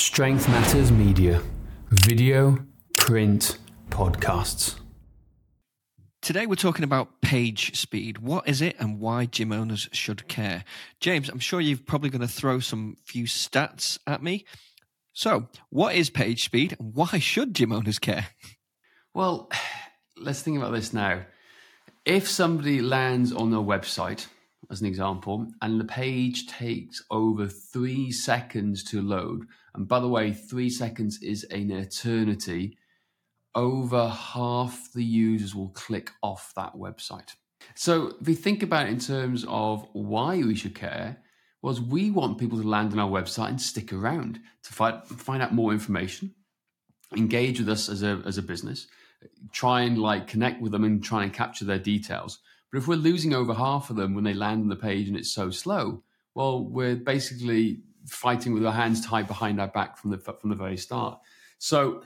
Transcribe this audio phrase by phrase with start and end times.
[0.00, 1.42] Strength Matters Media,
[1.90, 2.58] video,
[2.96, 3.58] print,
[3.90, 4.76] podcasts.
[6.22, 8.16] Today we're talking about page speed.
[8.16, 10.64] What is it and why gym owners should care?
[11.00, 14.46] James, I'm sure you're probably going to throw some few stats at me.
[15.12, 18.28] So, what is page speed and why should gym owners care?
[19.12, 19.50] Well,
[20.16, 21.26] let's think about this now.
[22.06, 24.28] If somebody lands on a website,
[24.70, 30.08] as an example, and the page takes over three seconds to load, and by the
[30.08, 32.76] way, three seconds is an eternity,
[33.54, 37.34] over half the users will click off that website.
[37.74, 41.18] So if we think about it in terms of why we should care,
[41.62, 45.42] was we want people to land on our website and stick around to find, find
[45.42, 46.34] out more information,
[47.16, 48.86] engage with us as a, as a business,
[49.52, 52.38] try and like connect with them and try and capture their details.
[52.70, 55.16] But if we're losing over half of them when they land on the page and
[55.16, 56.02] it's so slow,
[56.34, 60.56] well, we're basically fighting with our hands tied behind our back from the from the
[60.56, 61.18] very start.
[61.58, 62.02] So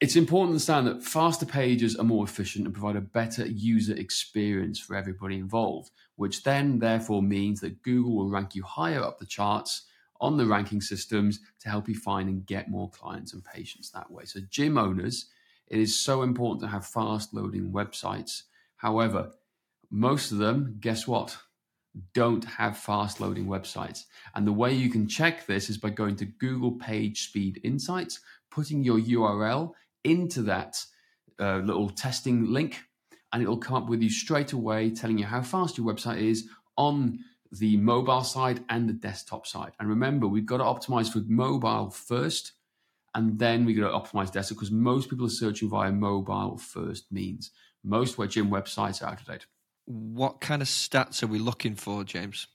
[0.00, 3.94] it's important to understand that faster pages are more efficient and provide a better user
[3.94, 9.18] experience for everybody involved, which then therefore means that Google will rank you higher up
[9.18, 9.86] the charts
[10.20, 14.10] on the ranking systems to help you find and get more clients and patients that
[14.10, 14.24] way.
[14.24, 15.26] So, gym owners,
[15.66, 18.42] it is so important to have fast loading websites.
[18.76, 19.32] However,
[19.90, 21.36] most of them, guess what?
[22.14, 24.04] Don't have fast loading websites.
[24.34, 28.20] And the way you can check this is by going to Google Page Speed Insights,
[28.50, 29.72] putting your URL
[30.04, 30.84] into that
[31.40, 32.82] uh, little testing link,
[33.32, 36.48] and it'll come up with you straight away telling you how fast your website is
[36.76, 37.18] on
[37.52, 39.72] the mobile side and the desktop side.
[39.80, 42.52] And remember, we've got to optimize for mobile first,
[43.14, 47.10] and then we've got to optimize desktop because most people are searching via mobile first
[47.10, 47.50] means.
[47.82, 49.46] Most web gym websites are out of date
[49.88, 52.46] what kind of stats are we looking for, James?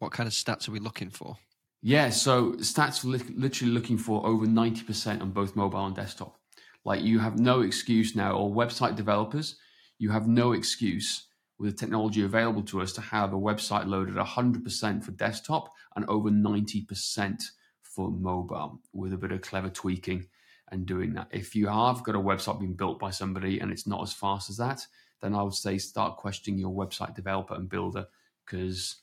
[0.00, 1.36] What kind of stats are we looking for?
[1.82, 6.36] Yeah, so stats li- literally looking for over 90% on both mobile and desktop.
[6.84, 9.56] Like you have no excuse now, or website developers,
[9.98, 11.26] you have no excuse
[11.60, 16.04] with the technology available to us to have a website loaded 100% for desktop and
[16.06, 17.42] over 90%
[17.82, 20.26] for mobile with a bit of clever tweaking
[20.72, 21.28] and doing that.
[21.30, 24.50] If you have got a website being built by somebody and it's not as fast
[24.50, 24.84] as that,
[25.20, 28.06] then I would say start questioning your website developer and builder
[28.44, 28.96] because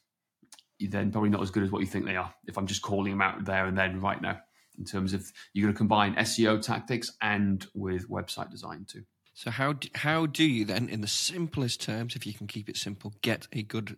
[0.80, 2.34] you're then probably not as good as what you think they are.
[2.46, 4.40] If I'm just calling them out there and then right now,
[4.78, 9.04] in terms of you're going to combine SEO tactics and with website design too.
[9.34, 12.70] So how do, how do you then, in the simplest terms, if you can keep
[12.70, 13.98] it simple, get a good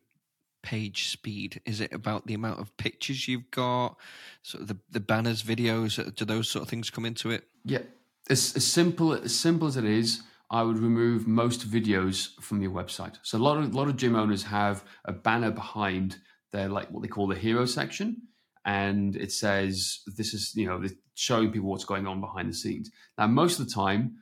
[0.64, 1.62] page speed?
[1.66, 3.96] Is it about the amount of pictures you've got,
[4.42, 5.98] sort of the, the banners, videos?
[5.98, 7.46] Uh, do those sort of things come into it?
[7.64, 7.84] Yeah,
[8.30, 10.24] as, as simple as simple as it is.
[10.52, 13.18] I would remove most videos from your website.
[13.22, 16.18] So a lot of a lot of gym owners have a banner behind
[16.52, 18.24] their like what they call the hero section,
[18.66, 20.84] and it says this is you know
[21.14, 22.90] showing people what's going on behind the scenes.
[23.18, 24.18] Now most of the time,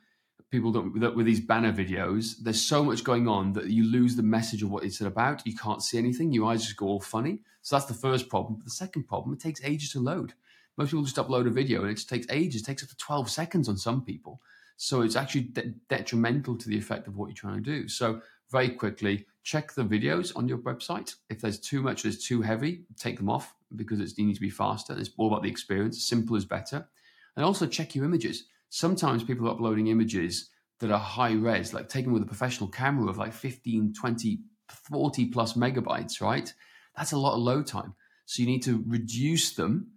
[0.49, 2.35] people don't with, these banner videos.
[2.41, 5.45] There's so much going on that you lose the message of what it's about.
[5.45, 6.31] You can't see anything.
[6.31, 7.39] Your eyes just go all funny.
[7.61, 8.55] So that's the first problem.
[8.55, 10.33] But the second problem, it takes ages to load.
[10.77, 12.61] Most people just upload a video and it just takes ages.
[12.61, 14.41] It takes up to 12 seconds on some people.
[14.77, 17.87] So it's actually de- detrimental to the effect of what you're trying to do.
[17.87, 18.21] So
[18.51, 21.15] very quickly, check the videos on your website.
[21.29, 24.41] If there's too much, there's too heavy, take them off because it's, you need to
[24.41, 24.97] be faster.
[24.97, 26.07] It's all about the experience.
[26.07, 26.87] Simple is better.
[27.35, 28.45] And also check your images.
[28.69, 30.49] Sometimes people are uploading images
[30.79, 34.39] that are high res, like taken with a professional camera of like 15, 20,
[34.69, 36.53] 40 plus megabytes, right?
[36.95, 37.95] That's a lot of load time.
[38.25, 39.91] So you need to reduce them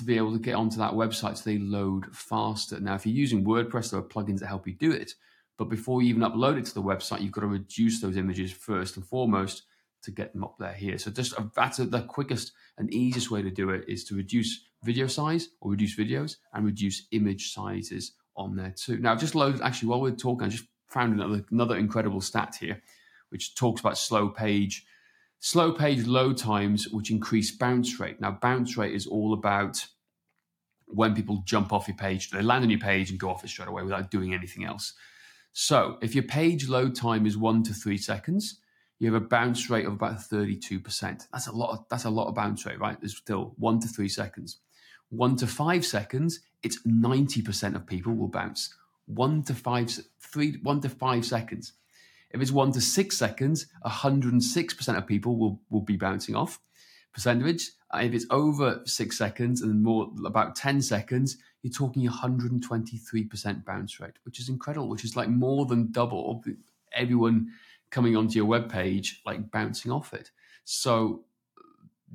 [0.00, 2.80] to be able to get onto that website so they load faster.
[2.80, 5.14] Now, if you're using WordPress, there are plugins that help you do it.
[5.58, 8.50] But before you even upload it to the website, you've got to reduce those images
[8.50, 9.64] first and foremost
[10.02, 10.96] to get them up there here.
[10.96, 14.14] So just a, that's a, the quickest and easiest way to do it is to
[14.14, 18.96] reduce video size or reduce videos and reduce image sizes on there too.
[18.96, 22.56] Now, I've just loaded, actually, while we're talking, I just found another, another incredible stat
[22.58, 22.82] here,
[23.28, 24.86] which talks about slow page
[25.40, 28.20] Slow page load times, which increase bounce rate.
[28.20, 29.86] Now, bounce rate is all about
[30.86, 33.48] when people jump off your page, they land on your page and go off it
[33.48, 34.92] straight away without doing anything else.
[35.52, 38.60] So, if your page load time is one to three seconds,
[38.98, 41.26] you have a bounce rate of about 32%.
[41.32, 43.00] That's a lot of, that's a lot of bounce rate, right?
[43.00, 44.58] There's still one to three seconds.
[45.08, 48.74] One to five seconds, it's 90% of people will bounce.
[49.06, 51.72] One to five, three, one to five seconds.
[52.30, 56.60] If it's one to six seconds, 106% of people will, will be bouncing off
[57.12, 57.70] percentage.
[57.92, 64.00] Uh, if it's over six seconds and more, about 10 seconds, you're talking 123% bounce
[64.00, 66.42] rate, which is incredible, which is like more than double
[66.92, 67.52] everyone
[67.90, 70.30] coming onto your web page, like bouncing off it.
[70.64, 71.24] So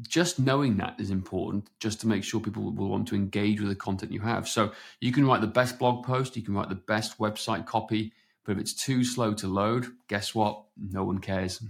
[0.02, 3.70] just knowing that is important just to make sure people will want to engage with
[3.70, 4.48] the content you have.
[4.48, 8.14] So you can write the best blog post, you can write the best website copy,
[8.46, 10.64] but if it's too slow to load, guess what?
[10.78, 11.62] No one cares.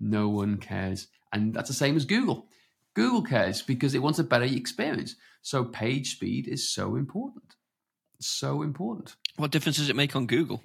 [0.00, 1.08] No one cares.
[1.32, 2.48] And that's the same as Google.
[2.94, 5.14] Google cares because it wants a better experience.
[5.42, 7.54] So page speed is so important.
[8.20, 9.14] So important.
[9.36, 10.60] What difference does it make on Google?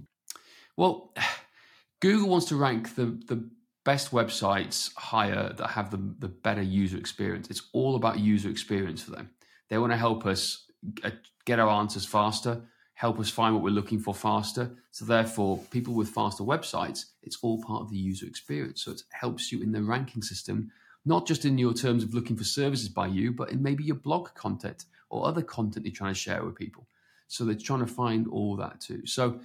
[0.75, 1.13] Well,
[2.01, 3.49] Google wants to rank the, the
[3.85, 7.49] best websites higher that have the, the better user experience.
[7.49, 9.29] It's all about user experience for them.
[9.69, 10.65] They want to help us
[11.03, 11.11] uh,
[11.45, 12.63] get our answers faster,
[13.03, 14.71] help us find what we're looking for faster.
[14.91, 18.81] So, therefore, people with faster websites, it's all part of the user experience.
[18.81, 20.71] So, it helps you in the ranking system,
[21.03, 23.97] not just in your terms of looking for services by you, but in maybe your
[23.97, 26.87] blog content or other content you're trying to share with people.
[27.27, 29.05] So, they're trying to find all that too.
[29.05, 29.41] So,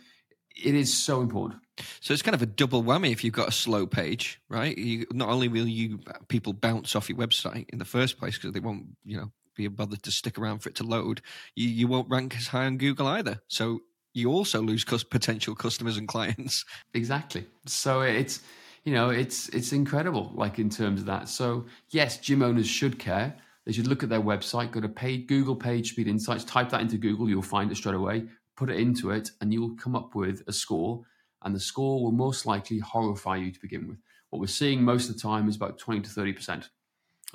[0.55, 1.61] it is so important.
[2.01, 4.77] So it's kind of a double whammy if you've got a slow page, right?
[4.79, 8.53] You, not only will you people bounce off your website in the first place because
[8.53, 11.21] they won't, you know, be bothered to stick around for it to load.
[11.55, 13.41] You, you won't rank as high on Google either.
[13.49, 13.81] So
[14.15, 16.65] you also lose potential customers and clients.
[16.95, 17.47] Exactly.
[17.67, 18.41] So it's
[18.85, 21.29] you know it's it's incredible, like in terms of that.
[21.29, 23.37] So yes, gym owners should care.
[23.67, 26.81] They should look at their website, go to paid Google Page Speed Insights, type that
[26.81, 28.25] into Google, you'll find it straight away
[28.59, 31.05] put it into it, and you'll come up with a score.
[31.43, 33.99] And the score will most likely horrify you to begin with.
[34.31, 36.49] What we're seeing most of the time is about 20 to 30%.
[36.49, 36.63] And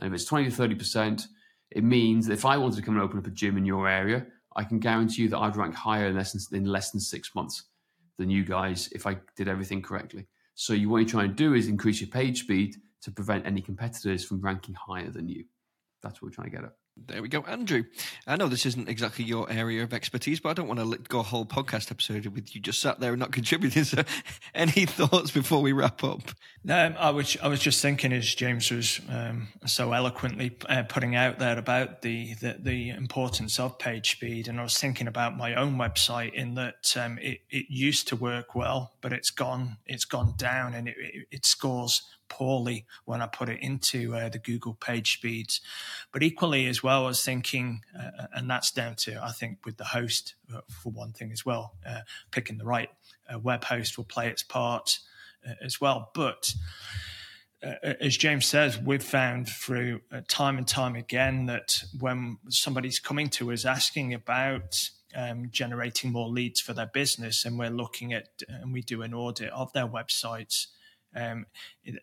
[0.02, 1.26] if it's 20 to 30%,
[1.74, 3.88] it means that if I wanted to come and open up a gym in your
[3.90, 4.26] area,
[4.56, 7.34] I can guarantee you that I'd rank higher in less than, in less than six
[7.34, 7.64] months
[8.18, 10.28] than you guys if I did everything correctly.
[10.54, 13.60] So you, what you're trying to do is increase your page speed to prevent any
[13.60, 15.46] competitors from ranking higher than you.
[16.04, 16.74] That's what we're trying to get at.
[16.96, 17.86] There we go, Andrew.
[18.28, 21.20] I know this isn't exactly your area of expertise, but I don't want to go
[21.20, 23.84] a whole podcast episode with you just sat there and not contributing.
[23.84, 24.04] So,
[24.54, 26.22] any thoughts before we wrap up?
[26.64, 31.16] No, I was I was just thinking as James was um, so eloquently uh, putting
[31.16, 35.36] out there about the, the, the importance of page speed, and I was thinking about
[35.36, 39.78] my own website in that um, it it used to work well, but it's gone
[39.88, 44.30] it's gone down, and it, it, it scores poorly when I put it into uh,
[44.30, 45.62] the Google page speeds.
[46.12, 49.78] But equally, as well, I was thinking, uh, and that's down to, I think, with
[49.78, 52.90] the host, uh, for one thing as well, uh, picking the right
[53.32, 55.00] uh, web host will play its part
[55.48, 56.12] uh, as well.
[56.14, 56.54] But
[58.02, 63.54] as James says, we've found through time and time again that when somebody's coming to
[63.54, 68.74] us asking about um, generating more leads for their business, and we're looking at and
[68.74, 70.68] we do an audit of their websites,
[71.16, 71.46] um,
[71.84, 72.02] it,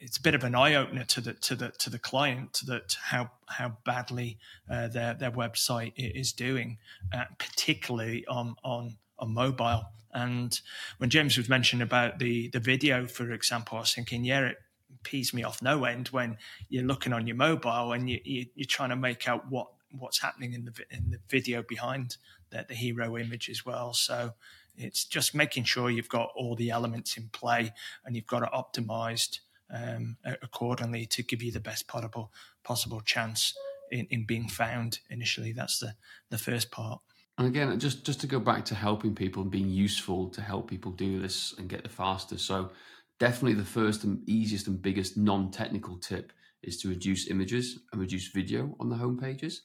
[0.00, 2.96] it's a bit of an eye opener to the to the to the client that
[3.02, 4.38] how how badly
[4.70, 6.78] uh, their their website is doing,
[7.12, 9.84] uh, particularly on on on mobile.
[10.12, 10.58] And
[10.98, 14.58] when James was mentioning about the the video, for example, I was thinking, yeah, it
[15.02, 16.38] pees me off no end when
[16.68, 20.20] you're looking on your mobile and you, you you're trying to make out what what's
[20.20, 22.16] happening in the in the video behind
[22.50, 23.92] the, the hero image as well.
[23.92, 24.34] So
[24.76, 27.72] it's just making sure you've got all the elements in play
[28.04, 29.40] and you've got it optimized
[29.72, 32.32] um, accordingly to give you the best possible
[32.62, 33.54] possible chance
[33.90, 35.52] in, in being found initially.
[35.52, 35.94] That's the,
[36.30, 37.00] the first part.
[37.38, 40.70] And again, just just to go back to helping people and being useful to help
[40.70, 42.38] people do this and get the faster.
[42.38, 42.70] So
[43.18, 46.32] definitely the first and easiest and biggest non-technical tip
[46.62, 49.62] is to reduce images and reduce video on the home pages.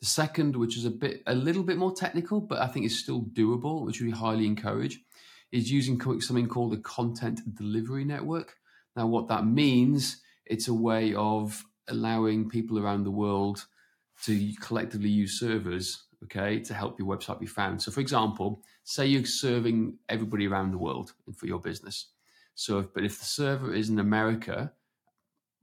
[0.00, 2.98] The second, which is a bit, a little bit more technical, but I think is
[2.98, 5.00] still doable, which we highly encourage,
[5.50, 8.56] is using something called a content delivery network.
[8.96, 13.66] Now, what that means, it's a way of allowing people around the world
[14.24, 17.80] to collectively use servers, okay, to help your website be found.
[17.82, 22.08] So, for example, say you're serving everybody around the world for your business.
[22.54, 24.72] So, if, but if the server is in America,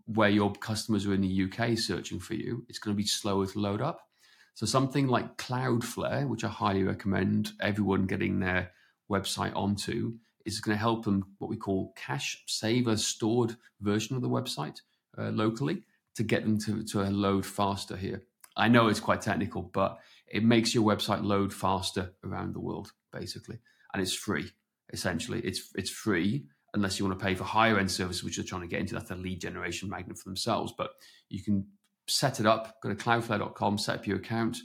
[0.05, 3.45] where your customers are in the UK searching for you, it's going to be slower
[3.45, 4.07] to load up.
[4.55, 8.71] So something like Cloudflare, which I highly recommend everyone getting their
[9.11, 10.13] website onto,
[10.45, 14.29] is going to help them what we call cache, save a stored version of the
[14.29, 14.79] website
[15.17, 15.83] uh, locally
[16.15, 18.23] to get them to, to load faster here.
[18.55, 22.93] I know it's quite technical, but it makes your website load faster around the world,
[23.11, 23.59] basically.
[23.93, 24.49] And it's free,
[24.93, 25.41] essentially.
[25.41, 28.61] It's it's free unless you want to pay for higher end services, which they're trying
[28.61, 28.93] to get into.
[28.95, 30.73] That's a lead generation magnet for themselves.
[30.77, 30.91] But
[31.29, 31.67] you can
[32.07, 34.57] set it up, go to cloudflare.com, set up your account,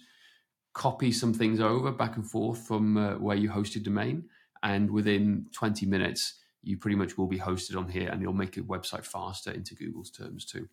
[0.75, 4.25] copy some things over back and forth from uh, where you host your domain.
[4.63, 8.57] And within 20 minutes, you pretty much will be hosted on here and you'll make
[8.57, 10.69] your website faster into Google's terms too.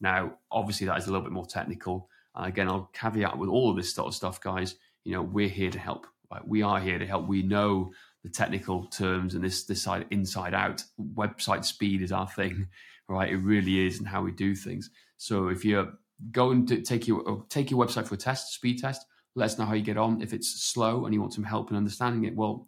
[0.00, 2.08] Now, obviously, that is a little bit more technical.
[2.34, 4.76] And again, I'll caveat with all of this sort of stuff, guys.
[5.04, 6.06] You know, we're here to help.
[6.30, 6.46] Right?
[6.46, 7.28] We are here to help.
[7.28, 7.92] We know
[8.24, 10.82] the technical terms and this this side inside out.
[11.00, 12.68] Website speed is our thing
[13.08, 13.32] right?
[13.32, 14.90] It really is, and how we do things.
[15.16, 15.92] So if you're
[16.30, 19.64] going to take your take your website for a test, speed test, let us know
[19.64, 20.22] how you get on.
[20.22, 22.66] If it's slow and you want some help in understanding it, well,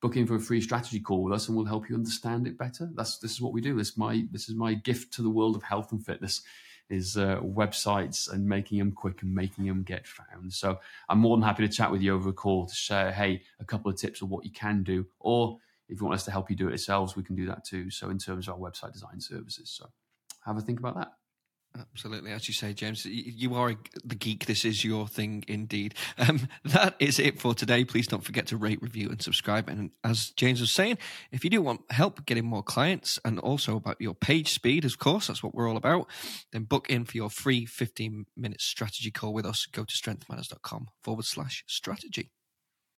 [0.00, 2.58] book in for a free strategy call with us, and we'll help you understand it
[2.58, 2.90] better.
[2.94, 3.76] That's this is what we do.
[3.76, 6.42] This is my this is my gift to the world of health and fitness
[6.90, 10.52] is uh, websites and making them quick and making them get found.
[10.52, 10.78] So
[11.08, 13.64] I'm more than happy to chat with you over a call to share, hey, a
[13.64, 16.48] couple of tips of what you can do, or if you want us to help
[16.50, 17.90] you do it yourselves, we can do that too.
[17.90, 19.88] So in terms of our website design services, so
[20.44, 21.17] have a think about that.
[21.78, 24.46] Absolutely, as you say, James, you are the geek.
[24.46, 25.94] This is your thing, indeed.
[26.28, 27.84] Um, that is it for today.
[27.84, 29.68] Please don't forget to rate, review, and subscribe.
[29.68, 30.98] And as James was saying,
[31.30, 34.98] if you do want help getting more clients and also about your page speed, of
[34.98, 36.08] course, that's what we're all about.
[36.52, 39.64] Then book in for your free 15 minute strategy call with us.
[39.66, 42.32] Go to strengthmatters.com forward slash strategy.